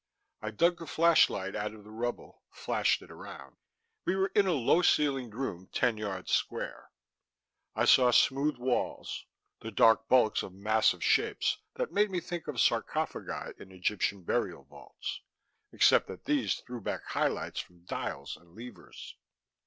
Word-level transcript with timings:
I 0.41 0.49
dug 0.49 0.79
the 0.79 0.87
flashlight 0.87 1.55
out 1.55 1.75
of 1.75 1.83
the 1.83 1.91
rubble, 1.91 2.41
flashed 2.49 3.03
it 3.03 3.11
around. 3.11 3.57
We 4.03 4.15
were 4.15 4.31
in 4.33 4.47
a 4.47 4.51
low 4.53 4.81
ceilinged 4.81 5.35
room 5.35 5.67
ten 5.71 5.95
yards 5.97 6.31
square. 6.31 6.89
I 7.75 7.85
saw 7.85 8.09
smooth 8.09 8.57
walls, 8.57 9.27
the 9.59 9.69
dark 9.69 10.07
bulks 10.07 10.41
of 10.41 10.53
massive 10.53 11.03
shapes 11.03 11.59
that 11.75 11.93
made 11.93 12.09
me 12.09 12.19
think 12.19 12.47
of 12.47 12.59
sarcophagi 12.59 13.53
in 13.61 13.71
Egyptian 13.71 14.23
burial 14.23 14.63
vaults 14.63 15.21
except 15.71 16.07
that 16.07 16.25
these 16.25 16.55
threw 16.61 16.81
back 16.81 17.05
highlights 17.05 17.59
from 17.59 17.85
dials 17.85 18.35
and 18.37 18.55
levers. 18.55 19.15